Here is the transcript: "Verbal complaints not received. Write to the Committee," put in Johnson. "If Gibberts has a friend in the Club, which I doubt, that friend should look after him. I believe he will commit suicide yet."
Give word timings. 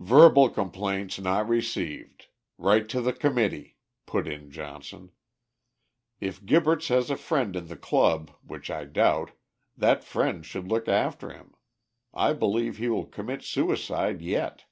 "Verbal 0.00 0.48
complaints 0.48 1.18
not 1.18 1.46
received. 1.50 2.28
Write 2.56 2.88
to 2.88 3.02
the 3.02 3.12
Committee," 3.12 3.76
put 4.06 4.26
in 4.26 4.50
Johnson. 4.50 5.10
"If 6.18 6.42
Gibberts 6.46 6.88
has 6.88 7.10
a 7.10 7.14
friend 7.16 7.54
in 7.54 7.66
the 7.68 7.76
Club, 7.76 8.30
which 8.42 8.70
I 8.70 8.86
doubt, 8.86 9.32
that 9.76 10.02
friend 10.02 10.46
should 10.46 10.66
look 10.68 10.88
after 10.88 11.30
him. 11.30 11.52
I 12.14 12.32
believe 12.32 12.78
he 12.78 12.88
will 12.88 13.04
commit 13.04 13.42
suicide 13.42 14.22
yet." 14.22 14.64